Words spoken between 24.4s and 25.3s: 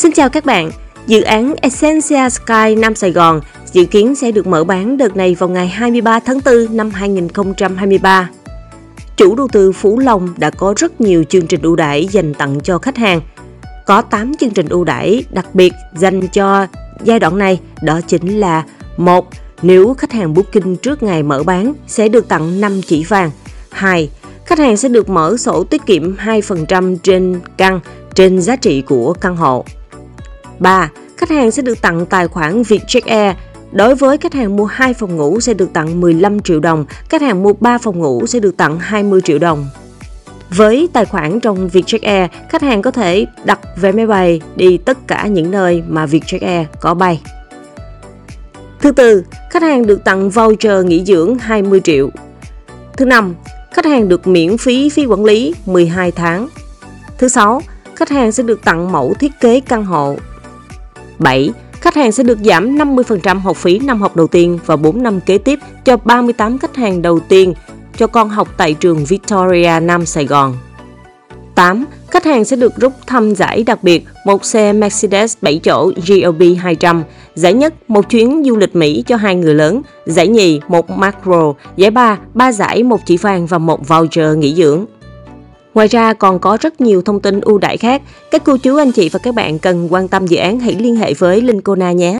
Khách hàng sẽ được